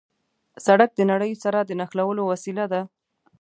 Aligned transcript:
سړک 0.65 0.89
د 0.95 1.01
نړۍ 1.11 1.31
سره 1.43 1.59
د 1.63 1.71
نښلولو 1.79 2.23
وسیله 2.31 2.65
ده. 2.73 2.81